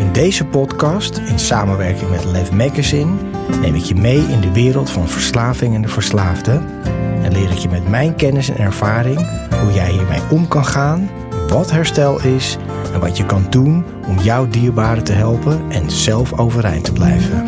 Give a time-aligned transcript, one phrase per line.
[0.00, 3.12] In deze podcast, in samenwerking met Lev Magazine,
[3.60, 6.52] neem ik je mee in de wereld van verslaving en de verslaafde.
[7.22, 9.16] En leer ik je met mijn kennis en ervaring
[9.62, 11.10] hoe jij hiermee om kan gaan,
[11.48, 12.56] wat herstel is
[12.92, 17.46] en wat je kan doen om jouw dierbaren te helpen en zelf overeind te blijven.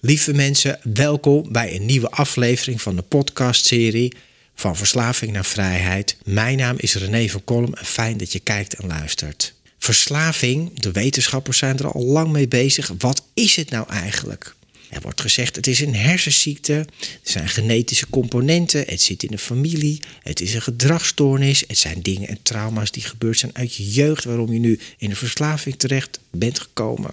[0.00, 4.14] Lieve mensen, welkom bij een nieuwe aflevering van de podcastserie
[4.58, 6.16] van verslaving naar vrijheid.
[6.24, 9.54] Mijn naam is René van Kolm en fijn dat je kijkt en luistert.
[9.78, 12.92] Verslaving, de wetenschappers zijn er al lang mee bezig.
[12.98, 14.54] Wat is het nou eigenlijk?
[14.90, 16.86] Er wordt gezegd het is een hersenziekte, er
[17.22, 22.28] zijn genetische componenten, het zit in de familie, het is een gedragsstoornis, het zijn dingen
[22.28, 26.20] en trauma's die gebeurd zijn uit je jeugd waarom je nu in een verslaving terecht
[26.30, 27.10] bent gekomen.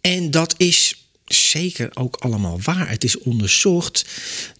[0.00, 2.88] En dat is zeker ook allemaal waar.
[2.88, 4.04] Het is onderzocht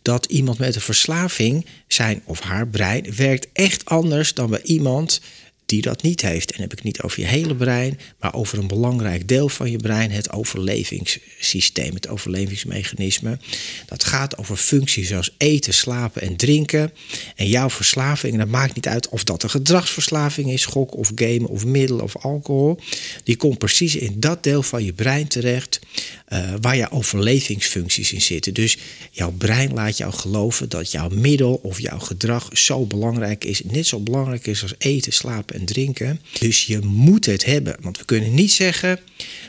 [0.03, 5.21] dat iemand met een verslaving, zijn of haar brein, werkt echt anders dan bij iemand
[5.67, 6.53] die dat niet heeft.
[6.53, 9.77] En heb ik niet over je hele brein, maar over een belangrijk deel van je
[9.77, 13.39] brein, het overlevingssysteem, het overlevingsmechanisme.
[13.87, 16.93] Dat gaat over functies zoals eten, slapen en drinken.
[17.37, 21.13] En jouw verslaving, en dat maakt niet uit of dat een gedragsverslaving is, gok of
[21.15, 22.79] gamen of middelen of alcohol,
[23.25, 25.81] die komt precies in dat deel van je brein terecht
[26.29, 28.55] uh, waar je overlevingsfuncties in zitten.
[28.55, 28.79] Dus
[29.11, 33.87] jouw brein laat jou geloven dat jouw middel of jouw gedrag zo belangrijk is, net
[33.87, 36.21] zo belangrijk is als eten, slapen en drinken.
[36.39, 37.77] Dus je moet het hebben.
[37.81, 39.01] Want we kunnen niet zeggen,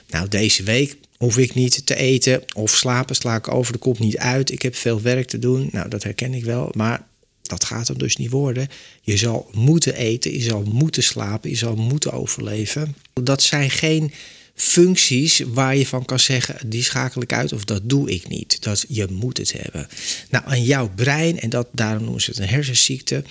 [0.09, 3.99] nou deze week hoef ik niet te eten of slapen, sla ik over de kop
[3.99, 4.51] niet uit.
[4.51, 5.69] Ik heb veel werk te doen.
[5.71, 6.69] Nou, dat herken ik wel.
[6.75, 7.07] Maar
[7.41, 8.67] dat gaat hem dus niet worden.
[9.01, 12.95] Je zal moeten eten, je zal moeten slapen, je zal moeten overleven.
[13.13, 14.11] Dat zijn geen
[14.55, 18.61] functies waar je van kan zeggen, die schakel ik uit of dat doe ik niet.
[18.61, 19.87] Dat je moet het hebben.
[20.29, 23.23] Nou, aan jouw brein, en dat, daarom noemen ze het een hersenziekte,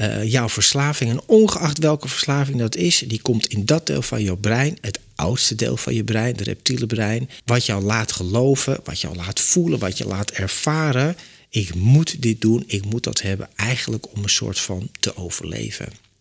[0.00, 4.22] uh, jouw verslaving, en ongeacht welke verslaving dat is, die komt in dat deel van
[4.22, 8.80] jouw brein, het oudste deel van je brein, de reptiele brein, wat jou laat geloven,
[8.84, 11.16] wat jou laat voelen, wat je laat ervaren.
[11.48, 16.11] Ik moet dit doen, ik moet dat hebben, eigenlijk om een soort van te overleven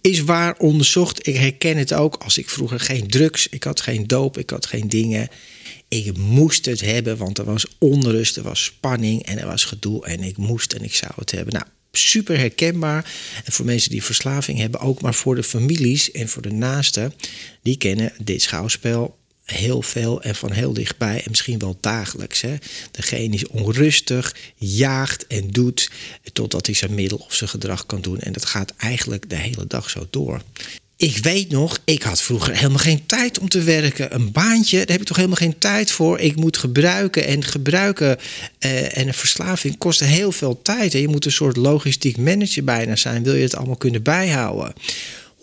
[0.00, 1.26] is waar onderzocht.
[1.26, 4.66] Ik herken het ook als ik vroeger geen drugs, ik had geen doop, ik had
[4.66, 5.28] geen dingen.
[5.88, 10.06] Ik moest het hebben, want er was onrust, er was spanning en er was gedoe
[10.06, 11.54] en ik moest en ik zou het hebben.
[11.54, 13.12] Nou, super herkenbaar.
[13.44, 17.14] En voor mensen die verslaving hebben, ook maar voor de families en voor de naasten,
[17.62, 22.40] die kennen dit schouwspel heel veel en van heel dichtbij en misschien wel dagelijks.
[22.40, 22.56] Hè.
[22.90, 25.90] Degene is onrustig, jaagt en doet
[26.32, 28.20] totdat hij zijn middel of zijn gedrag kan doen.
[28.20, 30.40] En dat gaat eigenlijk de hele dag zo door.
[30.98, 34.14] Ik weet nog, ik had vroeger helemaal geen tijd om te werken.
[34.14, 36.18] Een baantje, daar heb ik toch helemaal geen tijd voor.
[36.18, 38.18] Ik moet gebruiken en gebruiken.
[38.60, 40.94] Uh, en een verslaving kost heel veel tijd.
[40.94, 43.22] En je moet een soort logistiek manager bijna zijn.
[43.22, 44.72] Wil je het allemaal kunnen bijhouden?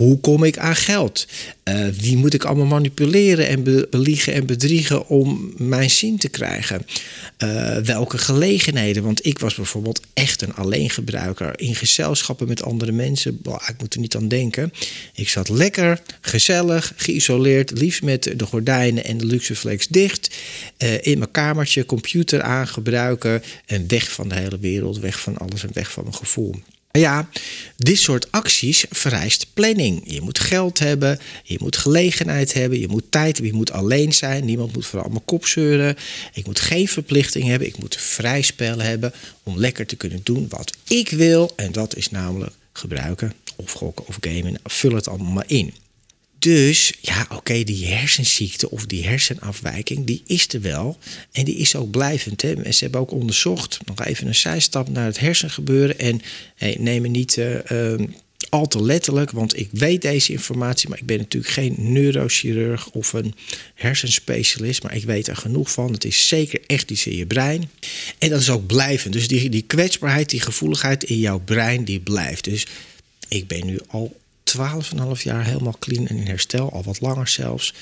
[0.04, 1.28] Hoe kom ik aan geld?
[1.64, 6.86] Uh, wie moet ik allemaal manipuleren en beliegen en bedriegen om mijn zin te krijgen?
[7.44, 9.04] Uh, welke gelegenheden?
[9.04, 13.40] Want ik was bijvoorbeeld echt een alleengebruiker in gezelschappen met andere mensen.
[13.68, 14.74] Ik moet er niet aan denken.
[15.14, 20.36] Ik zat lekker, gezellig, geïsoleerd, liefst met de gordijnen en de luxeflex dicht.
[20.78, 25.64] Uh, in mijn kamertje, computer aangebruiken en weg van de hele wereld, weg van alles
[25.64, 26.56] en weg van mijn gevoel.
[27.00, 27.30] Ja,
[27.78, 30.02] dit soort acties vereist planning.
[30.06, 34.14] Je moet geld hebben, je moet gelegenheid hebben, je moet tijd hebben, je moet alleen
[34.14, 34.46] zijn.
[34.46, 35.96] Niemand moet vooral mijn kop zeuren.
[36.34, 39.14] Ik moet geen verplichting hebben, ik moet vrij spel hebben
[39.44, 41.52] om lekker te kunnen doen wat ik wil.
[41.56, 44.60] En dat is namelijk gebruiken of gokken of gamen.
[44.64, 45.74] Vul het allemaal maar in.
[46.44, 50.98] Dus ja, oké, die hersenziekte of die hersenafwijking, die is er wel.
[51.32, 52.42] En die is ook blijvend.
[52.42, 52.64] Hè.
[52.64, 56.00] En ze hebben ook onderzocht, nog even een zijstap naar het hersengebeuren.
[56.00, 56.22] En
[56.56, 57.94] hey, neem me niet uh,
[58.50, 63.14] al te letterlijk, want ik weet deze informatie, maar ik ben natuurlijk geen neurochirurg of
[63.14, 63.34] een
[63.74, 65.92] hersenspecialist, maar ik weet er genoeg van.
[65.92, 67.70] Het is zeker echt iets in je brein.
[68.18, 69.14] En dat is ook blijvend.
[69.14, 72.44] Dus die, die kwetsbaarheid, die gevoeligheid in jouw brein, die blijft.
[72.44, 72.68] Dus
[73.28, 74.22] ik ben nu al
[74.58, 77.74] 12,5 jaar helemaal clean en in herstel, al wat langer zelfs.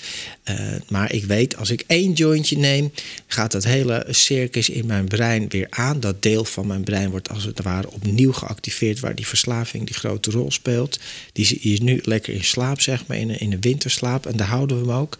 [0.49, 0.55] Uh,
[0.89, 2.91] maar ik weet, als ik één jointje neem,
[3.27, 5.99] gaat dat hele circus in mijn brein weer aan.
[5.99, 9.95] Dat deel van mijn brein wordt als het ware opnieuw geactiveerd, waar die verslaving die
[9.95, 10.99] grote rol speelt.
[11.33, 14.25] Die is nu lekker in slaap, zeg maar, in een, in winterslaap.
[14.25, 15.17] En daar houden we hem ook.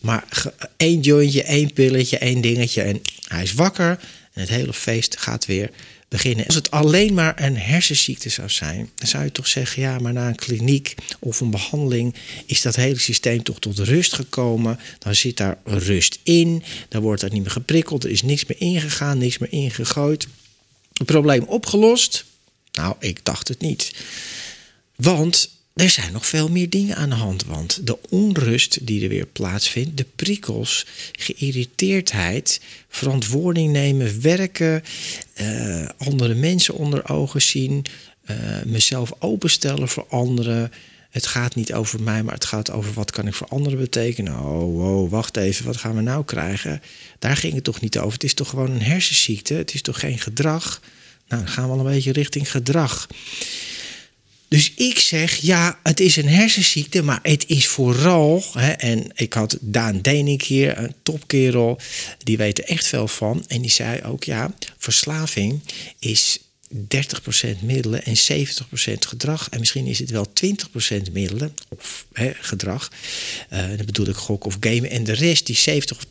[0.00, 0.24] Maar
[0.76, 3.98] één jointje, één pilletje, één dingetje en hij is wakker.
[4.32, 5.70] En het hele feest gaat weer
[6.14, 6.46] beginnen.
[6.46, 10.12] Als het alleen maar een hersenziekte zou zijn, dan zou je toch zeggen: ja, maar
[10.12, 12.14] na een kliniek of een behandeling
[12.46, 14.78] is dat hele systeem toch tot rust gekomen.
[14.98, 18.60] Dan zit daar rust in, dan wordt er niet meer geprikkeld, er is niks meer
[18.60, 20.26] ingegaan, niks meer ingegooid.
[20.92, 22.24] Een probleem opgelost?
[22.72, 23.94] Nou, ik dacht het niet.
[24.96, 27.44] Want er zijn nog veel meer dingen aan de hand.
[27.44, 34.82] Want de onrust die er weer plaatsvindt, de prikkels, geïrriteerdheid, verantwoording nemen, werken,
[35.40, 37.84] uh, andere mensen onder ogen zien,
[38.30, 40.72] uh, mezelf openstellen voor anderen.
[41.10, 44.32] Het gaat niet over mij, maar het gaat over wat kan ik voor anderen betekenen.
[44.32, 46.82] Oh, wow, wacht even, wat gaan we nou krijgen?
[47.18, 48.12] Daar ging het toch niet over.
[48.12, 50.80] Het is toch gewoon een hersenziekte, het is toch geen gedrag?
[51.28, 53.06] Nou, dan gaan we al een beetje richting gedrag.
[54.54, 59.32] Dus ik zeg, ja, het is een hersenziekte, maar het is vooral, hè, en ik
[59.32, 61.80] had Daan Denik hier, een topkerel,
[62.22, 63.44] die weet er echt veel van.
[63.48, 65.60] En die zei ook, ja, verslaving
[65.98, 66.38] is
[66.74, 66.76] 30%
[67.62, 68.18] middelen en 70%
[68.98, 69.48] gedrag.
[69.50, 70.26] En misschien is het wel
[71.08, 72.90] 20% middelen of hè, gedrag.
[73.52, 74.90] Uh, dan bedoel ik gok of gamen.
[74.90, 76.04] En de rest, die 70 of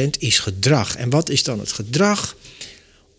[0.00, 0.96] 80%, is gedrag.
[0.96, 2.36] En wat is dan het gedrag?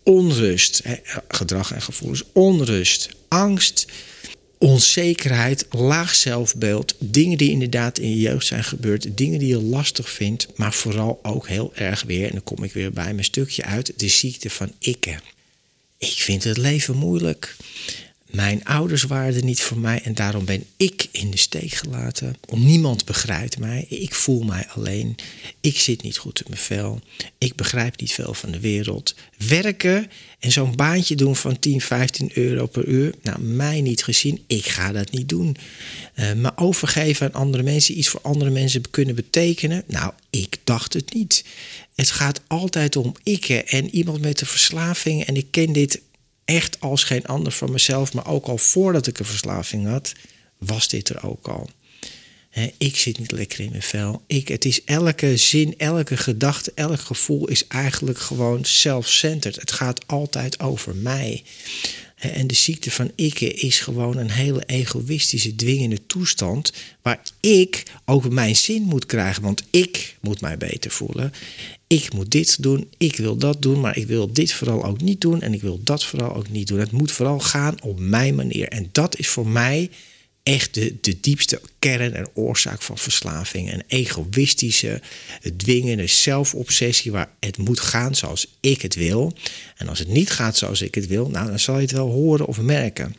[0.02, 0.80] Onrust.
[0.84, 0.94] Hè,
[1.28, 2.22] gedrag en gevoelens.
[2.32, 3.86] Onrust, angst,
[4.58, 10.10] onzekerheid, laag zelfbeeld, dingen die inderdaad in je jeugd zijn gebeurd, dingen die je lastig
[10.10, 13.64] vindt, maar vooral ook heel erg weer, en dan kom ik weer bij mijn stukje
[13.64, 15.20] uit, de ziekte van ikken.
[15.98, 17.56] Ik vind het leven moeilijk.
[18.36, 22.36] Mijn ouders waren er niet voor mij en daarom ben ik in de steek gelaten.
[22.50, 23.86] Niemand begrijpt mij.
[23.88, 25.14] Ik voel mij alleen.
[25.60, 27.00] Ik zit niet goed in mijn vel.
[27.38, 29.14] Ik begrijp niet veel van de wereld.
[29.48, 33.14] Werken en zo'n baantje doen van 10, 15 euro per uur.
[33.22, 34.44] Nou, mij niet gezien.
[34.46, 35.56] Ik ga dat niet doen.
[36.14, 37.98] Uh, me overgeven aan andere mensen.
[37.98, 39.82] Iets voor andere mensen kunnen betekenen.
[39.86, 41.44] Nou, ik dacht het niet.
[41.94, 45.24] Het gaat altijd om ikken en iemand met een verslaving.
[45.24, 46.00] En ik ken dit
[46.46, 50.12] echt als geen ander van mezelf, maar ook al voordat ik een verslaving had,
[50.58, 51.70] was dit er ook al.
[52.78, 54.22] ik zit niet lekker in mijn vel.
[54.26, 59.60] Ik, het is elke zin, elke gedachte, elk gevoel is eigenlijk gewoon self-centered.
[59.60, 61.44] Het gaat altijd over mij.
[62.16, 66.72] En de ziekte van ikke is gewoon een hele egoïstische, dwingende toestand.
[67.02, 69.42] Waar ik ook mijn zin moet krijgen.
[69.42, 71.32] Want ik moet mij beter voelen.
[71.86, 75.20] Ik moet dit doen, ik wil dat doen, maar ik wil dit vooral ook niet
[75.20, 75.40] doen.
[75.40, 76.78] En ik wil dat vooral ook niet doen.
[76.78, 78.68] Het moet vooral gaan op mijn manier.
[78.68, 79.90] En dat is voor mij
[80.46, 83.72] echt de, de diepste kern en oorzaak van verslaving.
[83.72, 85.00] Een egoïstische,
[85.56, 89.32] dwingende zelfobsessie waar het moet gaan zoals ik het wil.
[89.76, 92.10] En als het niet gaat zoals ik het wil, nou, dan zal je het wel
[92.10, 93.14] horen of merken.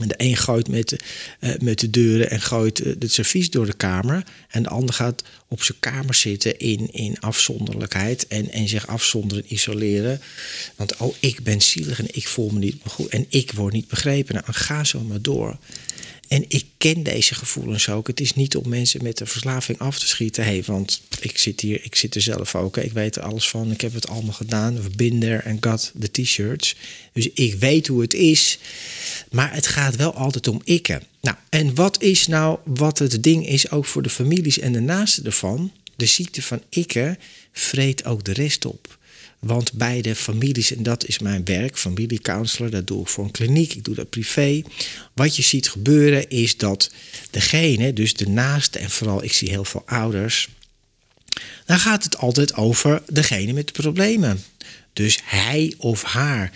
[0.00, 0.98] En de een gooit met de,
[1.40, 4.24] uh, met de deuren en gooit uh, het servies door de kamer.
[4.48, 9.44] En de ander gaat op zijn kamer zitten in, in afzonderlijkheid en, en zich afzonderen,
[9.52, 10.20] isoleren.
[10.76, 13.88] Want oh, ik ben zielig en ik voel me niet goed en ik word niet
[13.88, 14.34] begrepen.
[14.34, 15.58] Nou, ga zo maar door.
[16.28, 18.06] En ik ken deze gevoelens ook.
[18.06, 20.44] Het is niet om mensen met een verslaving af te schieten.
[20.44, 22.76] Hey, want ik zit hier, ik zit er zelf ook.
[22.76, 23.70] Ik weet er alles van.
[23.70, 24.78] Ik heb het allemaal gedaan.
[24.96, 26.76] Been there and got the t-shirts.
[27.12, 28.58] Dus ik weet hoe het is.
[29.30, 31.02] Maar het gaat wel altijd om ikken.
[31.20, 34.80] Nou, en wat is nou wat het ding is ook voor de families en de
[34.80, 35.72] naasten ervan?
[35.96, 37.18] De ziekte van ikken
[37.52, 38.98] vreet ook de rest op.
[39.38, 43.30] Want bij de families, en dat is mijn werk, familiecounselor, dat doe ik voor een
[43.30, 44.62] kliniek, ik doe dat privé.
[45.14, 46.90] Wat je ziet gebeuren is dat
[47.30, 50.48] degene, dus de naaste, en vooral ik zie heel veel ouders,
[51.66, 54.42] dan gaat het altijd over degene met de problemen.
[54.92, 56.52] Dus hij of haar.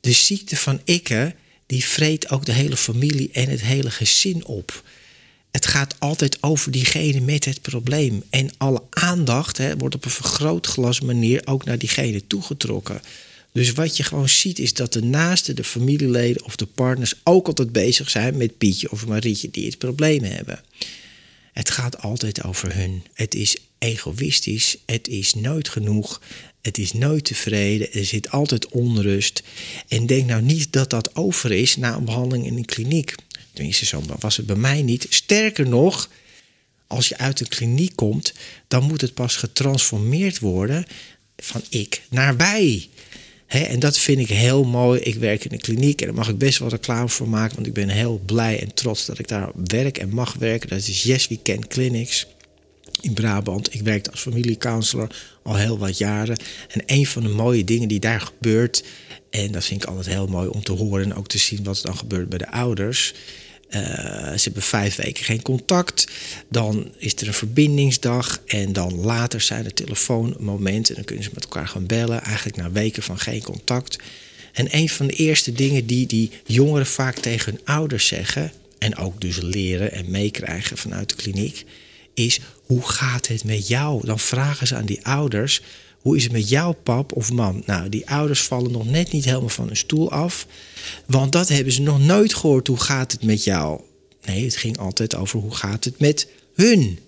[0.00, 1.34] De ziekte van ikke,
[1.66, 4.82] die vreet ook de hele familie en het hele gezin op
[5.72, 8.22] gaat altijd over diegene met het probleem.
[8.30, 13.02] En alle aandacht hè, wordt op een vergrootglas manier ook naar diegene toegetrokken.
[13.52, 17.46] Dus wat je gewoon ziet is dat de naaste, de familieleden of de partners ook
[17.46, 20.60] altijd bezig zijn met Pietje of Marietje die het probleem hebben.
[21.52, 23.02] Het gaat altijd over hun.
[23.12, 26.20] Het is egoïstisch, het is nooit genoeg,
[26.62, 29.42] het is nooit tevreden, er zit altijd onrust.
[29.88, 33.14] En denk nou niet dat dat over is na een behandeling in een kliniek.
[33.52, 35.06] Tenminste, zo was het bij mij niet.
[35.08, 36.08] Sterker nog,
[36.86, 38.32] als je uit een kliniek komt,
[38.68, 40.86] dan moet het pas getransformeerd worden
[41.36, 42.88] van ik naar wij.
[43.46, 45.00] en dat vind ik heel mooi.
[45.00, 47.54] Ik werk in een kliniek en daar mag ik best wel reclame voor maken.
[47.54, 50.68] Want ik ben heel blij en trots dat ik daar werk en mag werken.
[50.68, 52.26] Dat is Yes Weekend Clinics
[53.00, 53.74] in Brabant.
[53.74, 56.38] Ik werkte als familiecounselor al heel wat jaren.
[56.68, 58.84] En een van de mooie dingen die daar gebeurt...
[59.30, 61.04] en dat vind ik altijd heel mooi om te horen...
[61.04, 63.14] en ook te zien wat er dan gebeurt bij de ouders...
[63.74, 63.82] Uh,
[64.32, 66.06] ze hebben vijf weken geen contact.
[66.48, 68.40] Dan is er een verbindingsdag.
[68.46, 70.88] En dan later zijn er telefoonmomenten.
[70.88, 72.22] En dan kunnen ze met elkaar gaan bellen.
[72.22, 73.98] Eigenlijk na weken van geen contact.
[74.52, 78.52] En een van de eerste dingen die die jongeren vaak tegen hun ouders zeggen.
[78.78, 81.64] En ook dus leren en meekrijgen vanuit de kliniek.
[82.14, 84.06] Is hoe gaat het met jou?
[84.06, 85.60] Dan vragen ze aan die ouders.
[86.02, 87.62] Hoe is het met jouw pap of man?
[87.66, 90.46] Nou, die ouders vallen nog net niet helemaal van hun stoel af.
[91.06, 92.66] Want dat hebben ze nog nooit gehoord.
[92.66, 93.80] Hoe gaat het met jou?
[94.24, 96.98] Nee, het ging altijd over hoe gaat het met hun.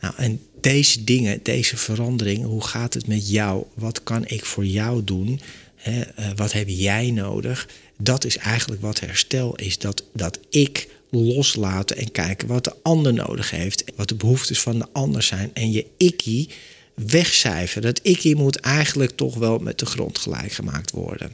[0.00, 3.64] Nou, en deze dingen, deze veranderingen, hoe gaat het met jou?
[3.74, 5.40] Wat kan ik voor jou doen?
[5.82, 6.00] Eh,
[6.36, 7.68] wat heb jij nodig?
[7.98, 9.78] Dat is eigenlijk wat herstel is.
[9.78, 13.84] Dat, dat ik loslaten en kijken wat de ander nodig heeft.
[13.96, 15.50] Wat de behoeftes van de ander zijn.
[15.54, 16.48] En je ikkie
[16.94, 17.82] wegcijferen.
[17.82, 21.32] Dat ikkie moet eigenlijk toch wel met de grond gelijk gemaakt worden.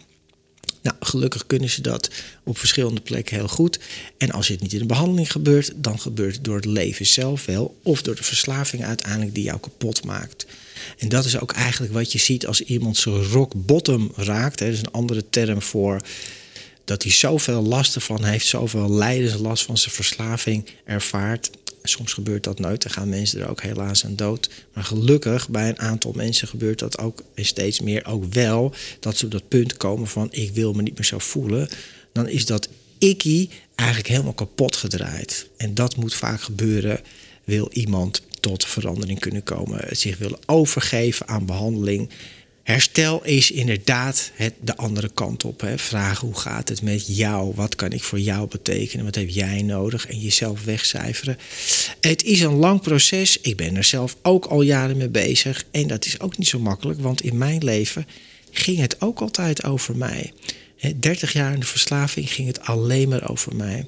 [0.83, 2.11] Nou, gelukkig kunnen ze dat
[2.45, 3.79] op verschillende plekken heel goed.
[4.19, 7.45] En als het niet in de behandeling gebeurt, dan gebeurt het door het leven zelf
[7.47, 7.79] wel.
[7.83, 10.47] Of door de verslaving uiteindelijk die jou kapot maakt.
[10.99, 14.59] En dat is ook eigenlijk wat je ziet als iemand zijn rock bottom raakt.
[14.59, 16.01] Dat is een andere term voor
[16.85, 21.51] dat hij zoveel last ervan heeft, zoveel lijdenslast van zijn verslaving ervaart.
[21.89, 24.51] Soms gebeurt dat nooit, dan gaan mensen er ook helaas aan dood.
[24.73, 28.75] Maar gelukkig bij een aantal mensen gebeurt dat ook en steeds meer ook wel.
[29.01, 31.69] Dat ze op dat punt komen van ik wil me niet meer zo voelen.
[32.13, 32.69] Dan is dat
[32.99, 35.49] ikkie eigenlijk helemaal kapot gedraaid.
[35.57, 37.01] En dat moet vaak gebeuren,
[37.45, 39.97] wil iemand tot verandering kunnen komen.
[39.97, 42.11] Zich willen overgeven aan behandeling.
[42.69, 45.61] Herstel is inderdaad het, de andere kant op.
[45.61, 45.79] Hè.
[45.79, 47.53] Vragen hoe gaat het met jou?
[47.55, 49.05] Wat kan ik voor jou betekenen?
[49.05, 50.07] Wat heb jij nodig?
[50.07, 51.39] En jezelf wegcijferen.
[52.01, 53.41] Het is een lang proces.
[53.41, 55.65] Ik ben er zelf ook al jaren mee bezig.
[55.71, 58.07] En dat is ook niet zo makkelijk, want in mijn leven
[58.51, 60.33] ging het ook altijd over mij.
[60.97, 63.87] 30 jaar in de verslaving ging het alleen maar over mij.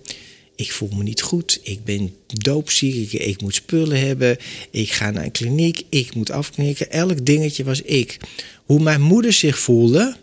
[0.61, 1.61] Ik voel me niet goed.
[1.63, 3.13] Ik ben doopziek.
[3.13, 4.37] Ik, moet spullen hebben.
[4.71, 5.83] Ik ga naar een kliniek.
[5.89, 6.91] Ik moet afknikken.
[6.91, 8.17] Elk dingetje was ik.
[8.65, 10.17] Hoe mijn moeder zich voelde,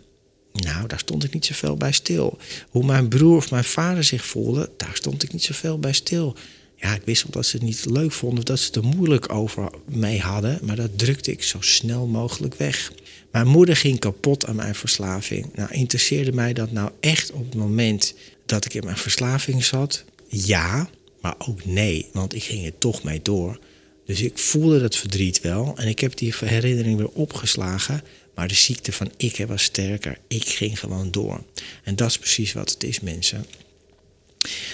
[0.52, 2.38] nou, daar stond ik niet zoveel bij stil.
[2.70, 6.36] Hoe mijn broer of mijn vader zich voelde, daar stond ik niet zoveel bij stil.
[6.76, 9.32] Ja, ik wist wel dat ze het niet leuk vonden dat ze het er moeilijk
[9.32, 12.92] over mee hadden, maar dat drukte ik zo snel mogelijk weg.
[13.32, 15.46] Mijn moeder ging kapot aan mijn verslaving.
[15.54, 18.14] Nou, interesseerde mij dat nou echt op het moment
[18.46, 20.04] dat ik in mijn verslaving zat?
[20.28, 23.58] Ja, maar ook nee, want ik ging er toch mee door.
[24.06, 28.02] Dus ik voelde dat verdriet wel en ik heb die herinnering weer opgeslagen.
[28.34, 30.18] Maar de ziekte van ik was sterker.
[30.28, 31.42] Ik ging gewoon door.
[31.84, 33.46] En dat is precies wat het is, mensen.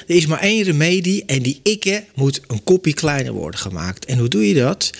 [0.06, 4.04] Er is maar één remedie en die ikke moet een kopje kleiner worden gemaakt.
[4.04, 4.90] En hoe doe je dat?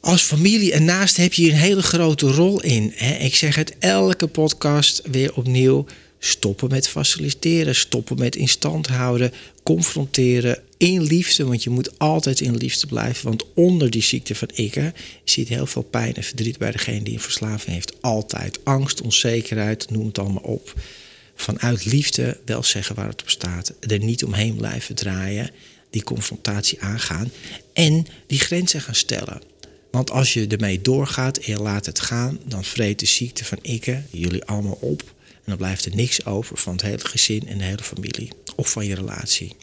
[0.00, 3.00] Als familie en naast heb je een hele grote rol in.
[3.20, 5.86] Ik zeg het elke podcast weer opnieuw.
[6.24, 12.56] Stoppen met faciliteren, stoppen met instand houden, confronteren in liefde, want je moet altijd in
[12.56, 13.24] liefde blijven.
[13.24, 14.92] Want onder die ziekte van ikke
[15.24, 18.02] zit heel veel pijn en verdriet bij degene die een verslaving heeft.
[18.02, 20.74] Altijd angst, onzekerheid, noem het allemaal op.
[21.34, 23.72] Vanuit liefde wel zeggen waar het op staat.
[23.80, 25.50] Er niet omheen blijven draaien,
[25.90, 27.30] die confrontatie aangaan
[27.72, 29.40] en die grenzen gaan stellen.
[29.90, 33.58] Want als je ermee doorgaat en je laat het gaan, dan vreet de ziekte van
[33.62, 35.02] ikke jullie allemaal op.
[35.44, 38.30] En dan blijft er niks over van het hele gezin en de hele familie.
[38.56, 39.56] Of van je relatie.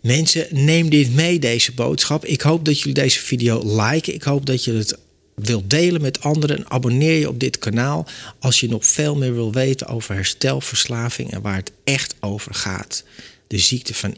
[0.00, 2.24] Mensen, neem dit mee, deze boodschap.
[2.24, 4.14] Ik hoop dat jullie deze video liken.
[4.14, 4.98] Ik hoop dat je het
[5.34, 6.56] wilt delen met anderen.
[6.56, 8.06] En abonneer je op dit kanaal
[8.38, 13.04] als je nog veel meer wil weten over herstelverslaving en waar het echt over gaat.
[13.46, 14.16] De ziekte van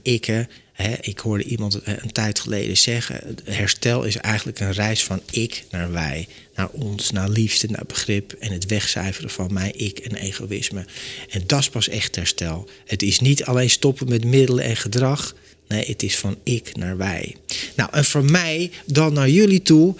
[1.00, 5.92] ik hoorde iemand een tijd geleden zeggen: herstel is eigenlijk een reis van ik naar
[5.92, 10.84] wij, naar ons, naar liefde, naar begrip en het wegcijferen van mij, ik en egoïsme.
[11.28, 12.68] En dat is pas echt herstel.
[12.86, 15.34] Het is niet alleen stoppen met middelen en gedrag.
[15.68, 17.36] Nee, het is van ik naar wij.
[17.76, 19.94] Nou, en voor mij dan naar jullie toe.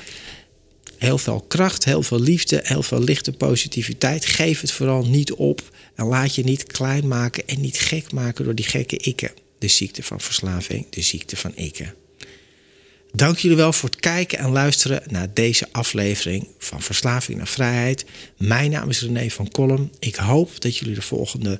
[0.97, 4.26] Heel veel kracht, heel veel liefde, heel veel lichte positiviteit.
[4.26, 5.62] Geef het vooral niet op.
[5.94, 9.30] En laat je niet klein maken en niet gek maken door die gekke ikken.
[9.59, 11.95] De ziekte van verslaving, de ziekte van ikken.
[13.12, 18.05] Dank jullie wel voor het kijken en luisteren naar deze aflevering van Verslaving naar Vrijheid.
[18.37, 19.91] Mijn naam is René van Kolm.
[19.99, 21.59] Ik hoop dat jullie de volgende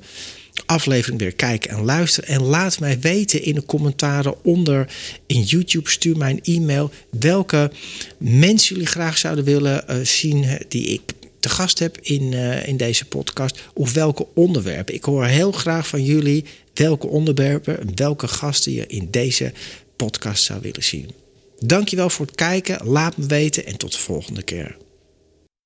[0.65, 2.29] aflevering weer kijken en luisteren.
[2.29, 4.93] En laat mij weten in de commentaren onder
[5.25, 5.89] in YouTube.
[5.89, 7.71] Stuur mij een e-mail welke
[8.17, 11.01] mensen jullie graag zouden willen uh, zien die ik
[11.39, 13.59] te gast heb in, uh, in deze podcast.
[13.73, 14.93] Of welke onderwerpen.
[14.93, 16.45] Ik hoor heel graag van jullie
[16.79, 19.53] welke onderwerpen, welke gasten je in deze
[19.95, 21.11] podcast zou willen zien.
[21.57, 22.87] Dankjewel voor het kijken.
[22.87, 24.77] Laat me weten en tot de volgende keer.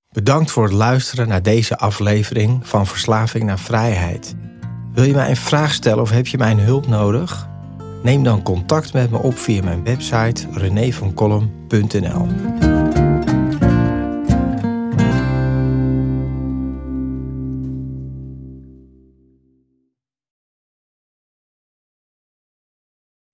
[0.09, 4.35] Bedankt voor het luisteren naar deze aflevering van Verslaving naar Vrijheid.
[4.93, 7.47] Wil je mij een vraag stellen of heb je mijn hulp nodig?
[8.03, 12.27] Neem dan contact met me op via mijn website renévancolum.nl.